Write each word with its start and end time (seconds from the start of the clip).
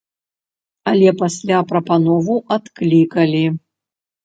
Але 0.91 1.09
пасля 1.19 1.59
прапанову 1.73 2.39
адклікалі. 2.59 3.45